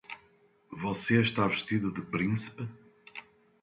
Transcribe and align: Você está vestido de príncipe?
Você 0.71 1.21
está 1.21 1.45
vestido 1.47 1.91
de 1.91 2.01
príncipe? 2.01 2.67